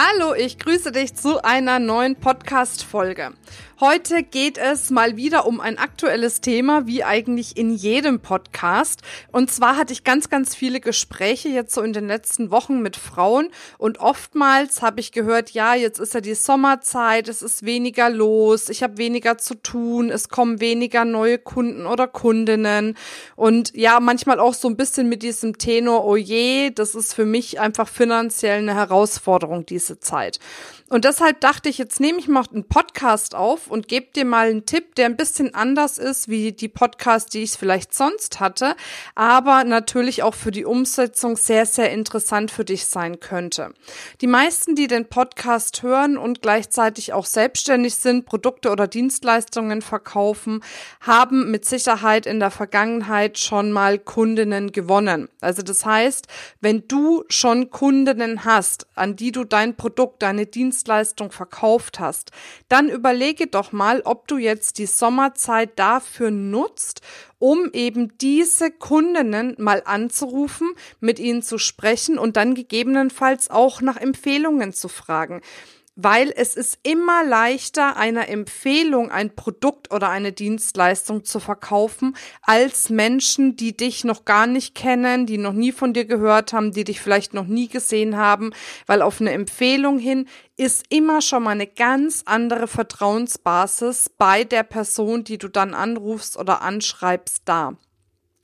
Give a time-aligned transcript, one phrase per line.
[0.00, 3.32] Hallo, ich grüße dich zu einer neuen Podcast-Folge.
[3.80, 9.02] Heute geht es mal wieder um ein aktuelles Thema, wie eigentlich in jedem Podcast.
[9.30, 12.96] Und zwar hatte ich ganz, ganz viele Gespräche jetzt so in den letzten Wochen mit
[12.96, 13.50] Frauen.
[13.76, 18.68] Und oftmals habe ich gehört, ja, jetzt ist ja die Sommerzeit, es ist weniger los,
[18.68, 22.96] ich habe weniger zu tun, es kommen weniger neue Kunden oder Kundinnen.
[23.36, 27.26] Und ja, manchmal auch so ein bisschen mit diesem Tenor, oh je, das ist für
[27.26, 30.38] mich einfach finanziell eine Herausforderung, diese Zeit.
[30.90, 34.48] Und deshalb dachte ich, jetzt nehme ich mal einen Podcast auf und gebe dir mal
[34.48, 38.74] einen Tipp, der ein bisschen anders ist wie die Podcasts, die ich vielleicht sonst hatte,
[39.14, 43.74] aber natürlich auch für die Umsetzung sehr, sehr interessant für dich sein könnte.
[44.22, 50.62] Die meisten, die den Podcast hören und gleichzeitig auch selbstständig sind, Produkte oder Dienstleistungen verkaufen,
[51.00, 55.28] haben mit Sicherheit in der Vergangenheit schon mal Kundinnen gewonnen.
[55.42, 56.28] Also das heißt,
[56.62, 62.32] wenn du schon Kundinnen hast, an die du dein Produkt, deine Dienstleistung verkauft hast,
[62.68, 67.00] dann überlege doch mal, ob du jetzt die Sommerzeit dafür nutzt,
[67.38, 70.68] um eben diese Kundinnen mal anzurufen,
[71.00, 75.40] mit ihnen zu sprechen und dann gegebenenfalls auch nach Empfehlungen zu fragen
[76.00, 82.88] weil es ist immer leichter, einer Empfehlung ein Produkt oder eine Dienstleistung zu verkaufen, als
[82.88, 86.84] Menschen, die dich noch gar nicht kennen, die noch nie von dir gehört haben, die
[86.84, 88.52] dich vielleicht noch nie gesehen haben,
[88.86, 94.62] weil auf eine Empfehlung hin ist immer schon mal eine ganz andere Vertrauensbasis bei der
[94.62, 97.76] Person, die du dann anrufst oder anschreibst, da.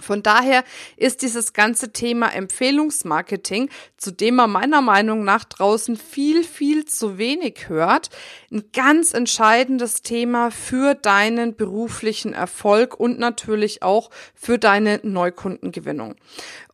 [0.00, 0.64] Von daher
[0.96, 7.18] ist dieses ganze Thema Empfehlungsmarketing, zu dem man meiner Meinung nach draußen viel, viel zu
[7.18, 8.10] wenig hört,
[8.50, 16.16] ein ganz entscheidendes Thema für deinen beruflichen Erfolg und natürlich auch für deine Neukundengewinnung.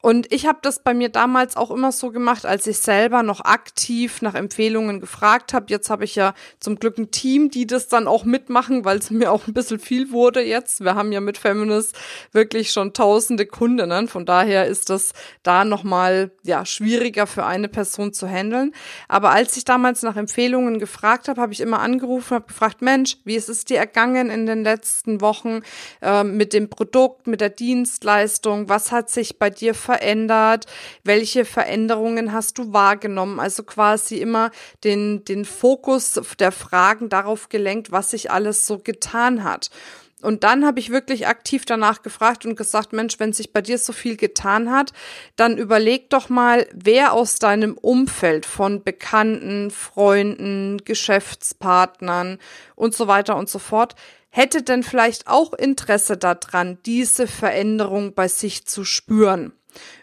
[0.02, 3.40] Und ich habe das bei mir damals auch immer so gemacht, als ich selber noch
[3.40, 5.66] aktiv nach Empfehlungen gefragt habe.
[5.68, 9.10] Jetzt habe ich ja zum Glück ein Team, die das dann auch mitmachen, weil es
[9.10, 10.82] mir auch ein bisschen viel wurde jetzt.
[10.82, 11.96] Wir haben ja mit Feminist
[12.32, 14.08] wirklich schon tausende Kundinnen.
[14.08, 15.12] Von daher ist das
[15.42, 18.72] da nochmal ja, schwieriger für eine Person zu handeln.
[19.06, 23.18] Aber als ich damals nach Empfehlungen gefragt habe, habe ich immer angerufen, habe gefragt, Mensch,
[23.24, 25.60] wie ist es dir ergangen in den letzten Wochen
[26.00, 28.70] äh, mit dem Produkt, mit der Dienstleistung?
[28.70, 30.64] Was hat sich bei dir verändert?
[31.04, 33.40] Welche Veränderungen hast du wahrgenommen?
[33.40, 34.50] Also quasi immer
[34.84, 39.70] den, den Fokus der Fragen darauf gelenkt, was sich alles so getan hat.
[40.22, 43.78] Und dann habe ich wirklich aktiv danach gefragt und gesagt, Mensch, wenn sich bei dir
[43.78, 44.92] so viel getan hat,
[45.36, 52.38] dann überleg doch mal, wer aus deinem Umfeld von Bekannten, Freunden, Geschäftspartnern
[52.76, 53.94] und so weiter und so fort
[54.34, 59.52] hätte denn vielleicht auch Interesse daran, diese Veränderung bei sich zu spüren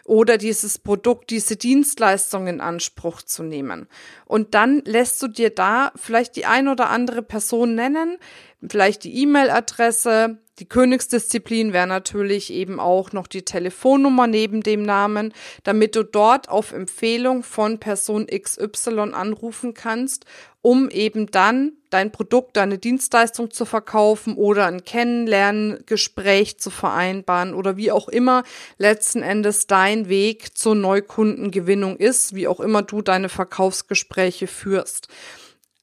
[0.04, 3.86] oder dieses Produkt, diese Dienstleistung in Anspruch zu nehmen.
[4.26, 8.18] Und dann lässt du dir da vielleicht die ein oder andere Person nennen,
[8.66, 15.32] vielleicht die E-Mail-Adresse, die Königsdisziplin wäre natürlich eben auch noch die Telefonnummer neben dem Namen,
[15.64, 20.26] damit du dort auf Empfehlung von Person XY anrufen kannst,
[20.60, 27.76] um eben dann dein Produkt, deine Dienstleistung zu verkaufen oder ein Kennenlerngespräch zu vereinbaren oder
[27.76, 28.44] wie auch immer
[28.78, 35.08] letzten Endes dein Weg zur Neukundengewinnung ist, wie auch immer du deine Verkaufsgespräche führst.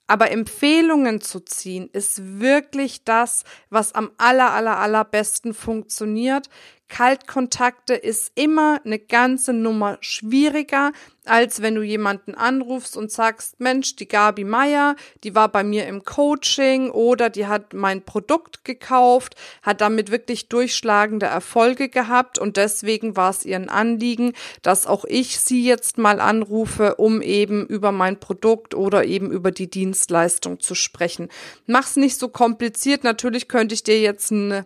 [0.08, 6.50] Aber Empfehlungen zu ziehen ist wirklich das, was am aller, aller, allerbesten funktioniert.
[6.90, 10.92] Kaltkontakte ist immer eine ganze Nummer schwieriger,
[11.26, 15.86] als wenn du jemanden anrufst und sagst, Mensch, die Gabi Meier, die war bei mir
[15.88, 22.58] im Coaching oder die hat mein Produkt gekauft, hat damit wirklich durchschlagende Erfolge gehabt und
[22.58, 27.66] deswegen war es ihr ein Anliegen, dass auch ich sie jetzt mal anrufe, um eben
[27.66, 31.28] über mein Produkt oder eben über die Dienstleistung zu sprechen.
[31.66, 33.04] Mach's nicht so kompliziert.
[33.04, 34.66] Natürlich könnte ich dir jetzt eine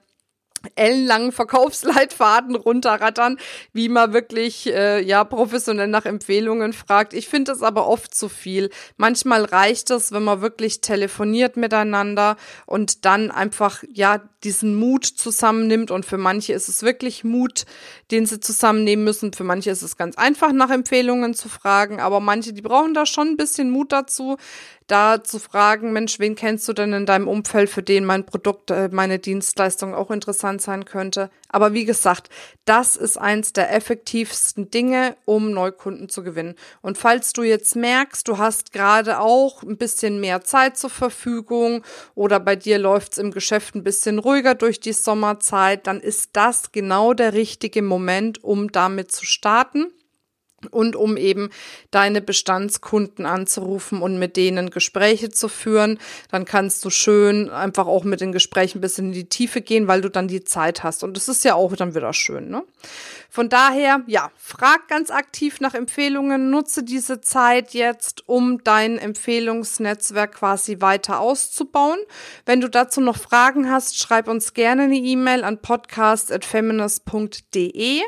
[0.76, 3.38] ellenlangen Verkaufsleitfaden runterrattern,
[3.74, 7.14] wie man wirklich äh, ja professionell nach Empfehlungen fragt.
[7.14, 8.70] Ich finde es aber oft zu viel.
[8.98, 15.92] Manchmal reicht es, wenn man wirklich telefoniert miteinander und dann einfach ja diesen Mut zusammennimmt
[15.92, 17.66] und für manche ist es wirklich Mut,
[18.10, 19.34] den sie zusammennehmen müssen.
[19.34, 23.06] Für manche ist es ganz einfach nach Empfehlungen zu fragen, aber manche, die brauchen da
[23.06, 24.38] schon ein bisschen Mut dazu,
[24.92, 28.72] da zu fragen, Mensch, wen kennst du denn in deinem Umfeld, für den mein Produkt,
[28.72, 31.30] äh, meine Dienstleistung auch interessant sein könnte.
[31.50, 32.30] Aber wie gesagt,
[32.66, 36.56] das ist eins der effektivsten Dinge, um Neukunden zu gewinnen.
[36.82, 41.84] Und falls du jetzt merkst, du hast gerade auch ein bisschen mehr Zeit zur Verfügung
[42.14, 46.32] oder bei dir läuft es im Geschäft ein bisschen ruhiger durch die Sommerzeit, dann ist
[46.34, 49.92] das genau der richtige Moment, um damit zu starten
[50.70, 51.50] und um eben
[51.90, 56.00] deine Bestandskunden anzurufen und mit denen Gespräche zu führen.
[56.30, 59.88] Dann kannst du schön einfach auch mit den Gesprächen ein bisschen in die Tiefe gehen,
[59.88, 61.04] weil du dann die Zeit hast.
[61.04, 62.50] Und das ist ja auch dann wieder schön.
[62.50, 62.64] Ne?
[63.34, 70.36] Von daher, ja, frag ganz aktiv nach Empfehlungen, nutze diese Zeit jetzt, um dein Empfehlungsnetzwerk
[70.36, 72.00] quasi weiter auszubauen.
[72.46, 78.02] Wenn du dazu noch Fragen hast, schreib uns gerne eine E-Mail an podcast.feminist.de.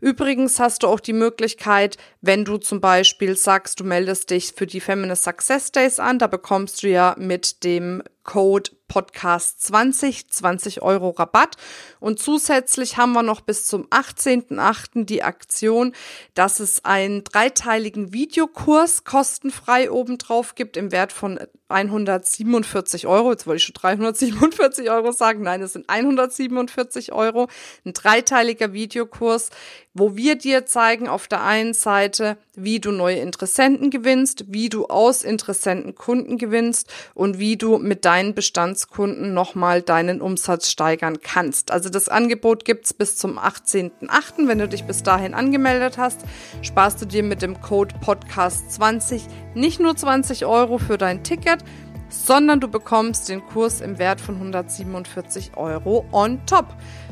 [0.00, 4.66] Übrigens hast du auch die Möglichkeit, wenn du zum Beispiel sagst, du meldest dich für
[4.66, 10.82] die Feminist Success Days an, da bekommst du ja mit dem Code Podcast 20, 20
[10.82, 11.56] Euro Rabatt.
[12.00, 15.04] Und zusätzlich haben wir noch bis zum 18.8.
[15.04, 15.94] die Aktion,
[16.34, 21.38] dass es einen dreiteiligen Videokurs kostenfrei obendrauf gibt im Wert von
[21.68, 23.30] 147 Euro.
[23.30, 25.42] Jetzt wollte ich schon 347 Euro sagen.
[25.42, 27.48] Nein, es sind 147 Euro.
[27.84, 29.50] Ein dreiteiliger Videokurs,
[29.92, 34.86] wo wir dir zeigen auf der einen Seite, wie du neue Interessenten gewinnst, wie du
[34.86, 41.72] aus Interessenten Kunden gewinnst und wie du mit deinen Bestandskunden nochmal deinen Umsatz steigern kannst.
[41.72, 44.46] Also das Angebot gibt's bis zum 18.8.
[44.46, 46.20] Wenn du dich bis dahin angemeldet hast,
[46.62, 49.22] sparst du dir mit dem Code Podcast20
[49.54, 51.64] nicht nur 20 Euro für dein Ticket,
[52.10, 56.66] sondern du bekommst den Kurs im Wert von 147 Euro on top.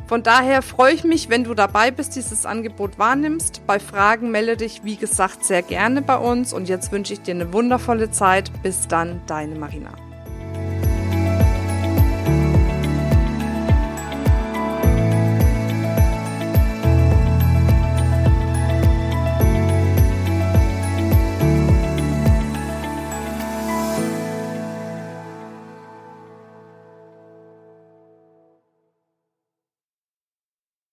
[0.09, 3.67] Von daher freue ich mich, wenn du dabei bist, dieses Angebot wahrnimmst.
[3.67, 6.55] Bei Fragen melde dich, wie gesagt, sehr gerne bei uns.
[6.55, 8.51] Und jetzt wünsche ich dir eine wundervolle Zeit.
[8.63, 10.08] Bis dann, deine Marina.